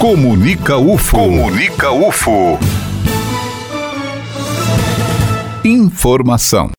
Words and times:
Comunica 0.00 0.78
UFO. 0.78 1.14
Comunica 1.18 1.92
UFO. 1.92 2.58
Informação. 5.62 6.70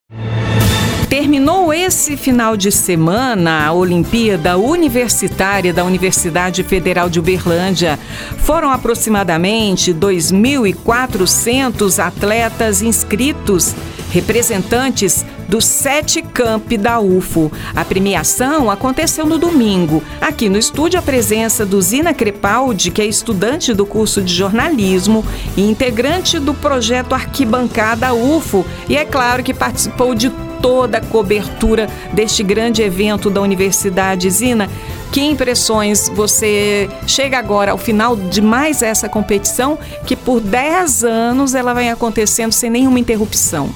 Terminou 1.32 1.74
esse 1.74 2.18
final 2.18 2.58
de 2.58 2.74
semana 2.74 3.66
a 3.66 3.72
Olimpíada 3.72 4.58
Universitária 4.58 5.72
da 5.72 5.86
Universidade 5.86 6.62
Federal 6.62 7.10
de 7.10 7.22
Uberlândia. 7.22 7.98
Foram 8.40 8.70
aproximadamente 8.70 9.94
2.400 9.94 12.06
atletas 12.06 12.82
inscritos, 12.82 13.74
representantes 14.12 15.26
dos 15.48 15.64
sete 15.64 16.22
campi 16.22 16.78
da 16.78 17.00
UFO. 17.00 17.50
A 17.74 17.86
premiação 17.86 18.70
aconteceu 18.70 19.26
no 19.26 19.38
domingo. 19.38 20.04
Aqui 20.20 20.50
no 20.50 20.58
estúdio, 20.58 21.00
a 21.00 21.02
presença 21.02 21.66
do 21.66 21.82
Zina 21.82 22.14
Crepaldi, 22.14 22.92
que 22.92 23.02
é 23.02 23.06
estudante 23.06 23.74
do 23.74 23.86
curso 23.86 24.22
de 24.22 24.34
jornalismo 24.34 25.24
e 25.56 25.62
integrante 25.62 26.40
do 26.40 26.54
projeto 26.54 27.16
Arquibancada 27.16 28.14
UFO, 28.14 28.66
e 28.90 28.98
é 28.98 29.06
claro 29.06 29.44
que 29.44 29.54
participou 29.54 30.14
de 30.14 30.30
toda 30.62 31.00
a 31.00 31.02
cobertura 31.02 31.88
deste 32.14 32.44
grande 32.44 32.82
evento 32.82 33.30
da 33.30 33.42
Universidade 33.42 34.30
Zina. 34.30 34.70
Que 35.12 35.22
impressões 35.22 36.10
você 36.10 36.90
chega 37.06 37.38
agora 37.38 37.72
ao 37.72 37.78
final 37.78 38.16
de 38.16 38.42
mais 38.42 38.82
essa 38.82 39.10
competição, 39.10 39.78
que 40.06 40.16
por 40.16 40.40
10 40.40 41.04
anos 41.04 41.54
ela 41.54 41.74
vem 41.74 41.92
acontecendo 41.92 42.54
sem 42.54 42.70
nenhuma 42.70 43.00
interrupção? 43.00 43.70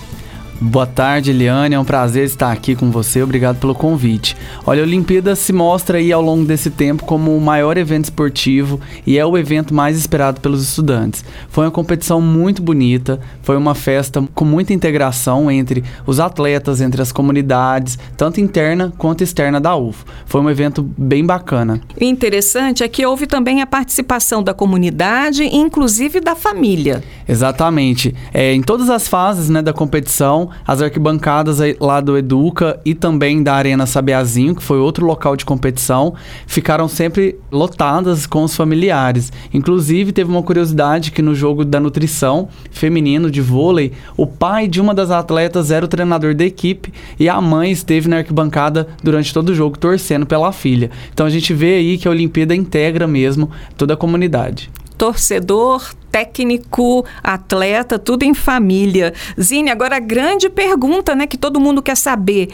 Boa 0.59 0.87
tarde, 0.87 1.31
Eliane. 1.31 1.75
É 1.75 1.79
um 1.79 1.83
prazer 1.83 2.23
estar 2.23 2.49
aqui 2.49 2.77
com 2.77 2.89
você. 2.89 3.21
Obrigado 3.21 3.59
pelo 3.59 3.75
convite. 3.75 4.37
Olha, 4.65 4.81
a 4.81 4.85
Olimpíada 4.85 5.35
se 5.35 5.51
mostra 5.51 5.97
aí 5.97 6.13
ao 6.13 6.21
longo 6.21 6.45
desse 6.45 6.69
tempo 6.69 7.03
como 7.03 7.35
o 7.35 7.41
maior 7.41 7.77
evento 7.77 8.05
esportivo 8.05 8.79
e 9.05 9.17
é 9.17 9.25
o 9.25 9.37
evento 9.37 9.73
mais 9.73 9.97
esperado 9.97 10.39
pelos 10.39 10.63
estudantes. 10.63 11.25
Foi 11.49 11.65
uma 11.65 11.71
competição 11.71 12.21
muito 12.21 12.61
bonita, 12.61 13.19
foi 13.41 13.57
uma 13.57 13.75
festa 13.75 14.23
com 14.33 14.45
muita 14.45 14.73
integração 14.73 15.51
entre 15.51 15.83
os 16.07 16.21
atletas, 16.21 16.79
entre 16.79 17.01
as 17.01 17.11
comunidades, 17.11 17.99
tanto 18.15 18.39
interna 18.39 18.93
quanto 18.97 19.25
externa 19.25 19.59
da 19.59 19.75
UFO. 19.75 20.05
Foi 20.25 20.39
um 20.39 20.49
evento 20.49 20.81
bem 20.97 21.25
bacana. 21.25 21.81
O 21.99 22.03
interessante 22.03 22.81
é 22.81 22.87
que 22.87 23.05
houve 23.05 23.27
também 23.27 23.61
a 23.61 23.67
participação 23.67 24.41
da 24.41 24.53
comunidade, 24.53 25.43
inclusive 25.43 26.21
da 26.21 26.33
família. 26.33 27.03
Exatamente. 27.27 28.15
É, 28.33 28.53
em 28.53 28.61
todas 28.61 28.89
as 28.89 29.05
fases 29.05 29.49
né, 29.49 29.61
da 29.61 29.73
competição, 29.73 30.44
as 30.65 30.81
arquibancadas 30.81 31.59
lá 31.79 31.99
do 31.99 32.17
Educa 32.17 32.79
e 32.85 32.93
também 32.93 33.43
da 33.43 33.53
Arena 33.53 33.85
Sabiazinho, 33.85 34.55
que 34.55 34.63
foi 34.63 34.77
outro 34.77 35.05
local 35.05 35.35
de 35.35 35.45
competição, 35.45 36.13
ficaram 36.47 36.87
sempre 36.87 37.37
lotadas 37.51 38.25
com 38.25 38.43
os 38.43 38.55
familiares. 38.55 39.31
Inclusive, 39.53 40.11
teve 40.11 40.29
uma 40.29 40.43
curiosidade 40.43 41.11
que 41.11 41.21
no 41.21 41.35
jogo 41.35 41.63
da 41.63 41.79
nutrição 41.79 42.49
feminino 42.71 43.29
de 43.29 43.41
vôlei, 43.41 43.93
o 44.17 44.27
pai 44.27 44.67
de 44.67 44.81
uma 44.81 44.93
das 44.93 45.11
atletas 45.11 45.71
era 45.71 45.85
o 45.85 45.89
treinador 45.89 46.35
da 46.35 46.45
equipe 46.45 46.93
e 47.19 47.29
a 47.29 47.39
mãe 47.41 47.71
esteve 47.71 48.07
na 48.07 48.17
arquibancada 48.17 48.87
durante 49.03 49.33
todo 49.33 49.49
o 49.49 49.55
jogo 49.55 49.77
torcendo 49.77 50.25
pela 50.25 50.51
filha. 50.51 50.89
Então 51.13 51.25
a 51.25 51.29
gente 51.29 51.53
vê 51.53 51.75
aí 51.75 51.97
que 51.97 52.07
a 52.07 52.11
Olimpíada 52.11 52.55
integra 52.55 53.07
mesmo 53.07 53.49
toda 53.77 53.93
a 53.93 53.97
comunidade 53.97 54.69
torcedor, 54.97 55.93
técnico, 56.15 57.05
atleta, 57.21 57.99
tudo 57.99 58.23
em 58.23 58.33
família. 58.33 59.13
Zine, 59.37 59.69
agora 59.69 59.97
a 59.97 59.99
grande 59.99 60.49
pergunta, 60.49 61.13
né, 61.13 61.27
que 61.27 61.37
todo 61.37 61.59
mundo 61.59 61.81
quer 61.81 61.97
saber. 61.97 62.47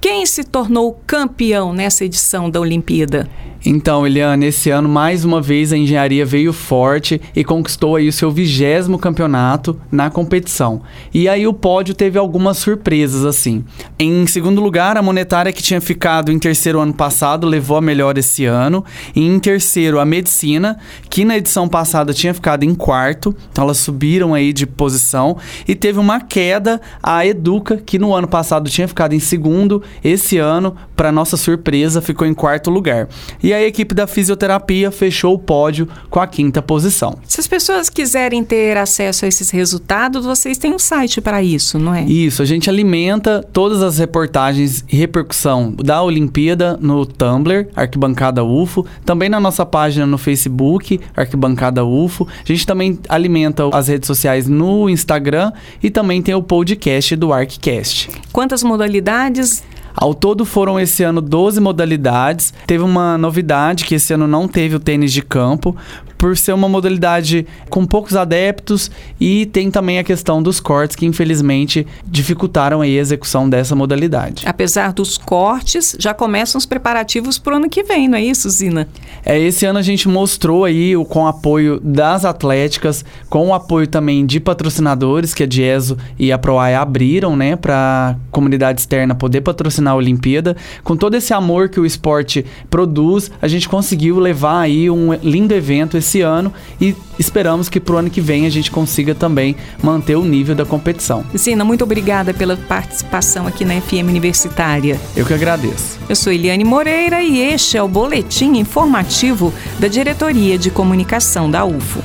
Quem 0.00 0.24
se 0.26 0.44
tornou 0.44 1.02
campeão 1.08 1.72
nessa 1.72 2.04
edição 2.04 2.48
da 2.48 2.60
Olimpíada? 2.60 3.28
Então, 3.66 4.06
Eliane, 4.06 4.46
esse 4.46 4.70
ano 4.70 4.88
mais 4.88 5.24
uma 5.24 5.42
vez 5.42 5.72
a 5.72 5.76
engenharia 5.76 6.24
veio 6.24 6.52
forte 6.52 7.20
e 7.34 7.42
conquistou 7.42 7.96
aí 7.96 8.08
o 8.08 8.12
seu 8.12 8.30
vigésimo 8.30 8.98
campeonato 8.98 9.78
na 9.90 10.08
competição. 10.08 10.82
E 11.12 11.28
aí 11.28 11.44
o 11.44 11.52
pódio 11.52 11.92
teve 11.92 12.16
algumas 12.16 12.58
surpresas 12.58 13.24
assim. 13.24 13.64
Em 13.98 14.24
segundo 14.28 14.60
lugar, 14.60 14.96
a 14.96 15.02
monetária 15.02 15.52
que 15.52 15.62
tinha 15.62 15.80
ficado 15.80 16.30
em 16.30 16.38
terceiro 16.38 16.78
ano 16.78 16.94
passado 16.94 17.48
levou 17.48 17.76
a 17.76 17.80
melhor 17.80 18.16
esse 18.16 18.44
ano. 18.44 18.84
E 19.14 19.26
em 19.26 19.38
terceiro, 19.40 19.98
a 19.98 20.04
medicina, 20.04 20.78
que 21.10 21.24
na 21.24 21.36
edição 21.36 21.68
passada 21.68 22.14
tinha 22.14 22.32
ficado 22.32 22.62
em 22.62 22.74
quarto. 22.76 23.34
Então 23.50 23.64
elas 23.64 23.78
subiram 23.78 24.34
aí 24.34 24.52
de 24.52 24.66
posição 24.66 25.36
e 25.66 25.74
teve 25.74 25.98
uma 25.98 26.20
queda 26.20 26.80
a 27.02 27.26
Educa, 27.26 27.76
que 27.76 27.98
no 27.98 28.14
ano 28.14 28.28
passado 28.28 28.70
tinha 28.70 28.86
ficado 28.86 29.14
em 29.14 29.20
segundo, 29.20 29.82
esse 30.02 30.38
ano, 30.38 30.76
para 30.96 31.12
nossa 31.12 31.36
surpresa, 31.36 32.00
ficou 32.00 32.26
em 32.26 32.34
quarto 32.34 32.70
lugar. 32.70 33.08
E 33.42 33.52
a 33.52 33.62
equipe 33.62 33.94
da 33.94 34.06
fisioterapia 34.06 34.90
fechou 34.90 35.34
o 35.34 35.38
pódio 35.38 35.88
com 36.10 36.20
a 36.20 36.26
quinta 36.26 36.60
posição. 36.60 37.18
Se 37.26 37.40
as 37.40 37.46
pessoas 37.46 37.88
quiserem 37.88 38.44
ter 38.44 38.76
acesso 38.76 39.24
a 39.24 39.28
esses 39.28 39.50
resultados, 39.50 40.24
vocês 40.24 40.58
têm 40.58 40.74
um 40.74 40.78
site 40.78 41.20
para 41.20 41.42
isso, 41.42 41.78
não 41.78 41.94
é? 41.94 42.04
Isso, 42.04 42.42
a 42.42 42.44
gente 42.44 42.68
alimenta 42.68 43.44
todas 43.52 43.82
as 43.82 43.98
reportagens 43.98 44.84
e 44.90 44.96
repercussão 44.96 45.72
da 45.72 46.02
Olimpíada 46.02 46.78
no 46.80 47.06
Tumblr, 47.06 47.68
Arquibancada 47.74 48.44
UFO, 48.44 48.86
também 49.04 49.28
na 49.28 49.40
nossa 49.40 49.64
página 49.64 50.06
no 50.06 50.18
Facebook, 50.18 51.00
Arquibancada 51.16 51.84
UFO. 51.84 52.26
A 52.28 52.46
gente 52.46 52.66
também 52.66 52.98
alimenta 53.08 53.64
as 53.72 53.88
redes 53.88 54.06
sociais 54.06 54.46
no 54.48 54.88
Instagram 54.88 55.52
e 55.82 55.90
também 55.90 56.22
tem 56.22 56.34
o 56.34 56.42
podcast 56.42 57.14
do 57.16 57.32
ArcCast. 57.32 58.10
Quantas 58.32 58.62
modalidades 58.62 59.62
ao 60.00 60.14
todo 60.14 60.44
foram 60.44 60.78
esse 60.78 61.02
ano 61.02 61.20
12 61.20 61.60
modalidades. 61.60 62.54
Teve 62.66 62.84
uma 62.84 63.18
novidade 63.18 63.84
que 63.84 63.96
esse 63.96 64.14
ano 64.14 64.26
não 64.26 64.46
teve 64.46 64.76
o 64.76 64.80
tênis 64.80 65.12
de 65.12 65.22
campo, 65.22 65.76
por 66.18 66.36
ser 66.36 66.52
uma 66.52 66.68
modalidade 66.68 67.46
com 67.70 67.86
poucos 67.86 68.16
adeptos 68.16 68.90
e 69.20 69.46
tem 69.46 69.70
também 69.70 69.98
a 69.98 70.04
questão 70.04 70.42
dos 70.42 70.58
cortes 70.58 70.96
que 70.96 71.06
infelizmente 71.06 71.86
dificultaram 72.04 72.80
a 72.80 72.88
execução 72.88 73.48
dessa 73.48 73.76
modalidade. 73.76 74.42
Apesar 74.46 74.92
dos 74.92 75.16
cortes, 75.16 75.96
já 75.98 76.12
começam 76.12 76.58
os 76.58 76.66
preparativos 76.66 77.38
para 77.38 77.54
o 77.54 77.56
ano 77.56 77.70
que 77.70 77.84
vem, 77.84 78.08
não 78.08 78.18
é 78.18 78.22
isso, 78.22 78.50
Zina? 78.50 78.88
É, 79.24 79.38
esse 79.38 79.64
ano 79.64 79.78
a 79.78 79.82
gente 79.82 80.08
mostrou 80.08 80.64
aí 80.64 80.96
o, 80.96 81.04
com 81.04 81.22
o 81.22 81.26
apoio 81.26 81.78
das 81.80 82.24
atléticas, 82.24 83.04
com 83.28 83.48
o 83.48 83.54
apoio 83.54 83.86
também 83.86 84.26
de 84.26 84.40
patrocinadores 84.40 85.34
que 85.34 85.44
a 85.44 85.46
Dieso 85.46 85.96
e 86.18 86.32
a 86.32 86.38
Proai 86.38 86.74
abriram, 86.74 87.36
né, 87.36 87.54
para 87.54 88.16
comunidade 88.30 88.80
externa 88.80 89.14
poder 89.14 89.42
patrocinar 89.42 89.92
a 89.92 89.96
Olimpíada. 89.96 90.56
Com 90.82 90.96
todo 90.96 91.14
esse 91.14 91.32
amor 91.32 91.68
que 91.68 91.78
o 91.78 91.86
esporte 91.86 92.44
produz, 92.70 93.30
a 93.40 93.46
gente 93.46 93.68
conseguiu 93.68 94.18
levar 94.18 94.60
aí 94.60 94.90
um 94.90 95.12
lindo 95.14 95.54
evento 95.54 95.96
esse 95.96 96.07
esse 96.08 96.22
ano 96.22 96.52
e 96.80 96.96
esperamos 97.18 97.68
que 97.68 97.78
para 97.78 97.94
o 97.94 97.98
ano 97.98 98.10
que 98.10 98.20
vem 98.20 98.46
a 98.46 98.50
gente 98.50 98.70
consiga 98.70 99.14
também 99.14 99.54
manter 99.82 100.16
o 100.16 100.24
nível 100.24 100.54
da 100.54 100.64
competição. 100.64 101.24
Sina, 101.34 101.64
muito 101.64 101.84
obrigada 101.84 102.32
pela 102.32 102.56
participação 102.56 103.46
aqui 103.46 103.64
na 103.64 103.78
FM 103.80 104.08
Universitária. 104.08 104.98
Eu 105.14 105.26
que 105.26 105.34
agradeço. 105.34 105.98
Eu 106.08 106.16
sou 106.16 106.32
Eliane 106.32 106.64
Moreira 106.64 107.22
e 107.22 107.38
este 107.38 107.76
é 107.76 107.82
o 107.82 107.88
boletim 107.88 108.56
informativo 108.56 109.52
da 109.78 109.88
Diretoria 109.88 110.56
de 110.56 110.70
Comunicação 110.70 111.50
da 111.50 111.64
UFO. 111.64 112.02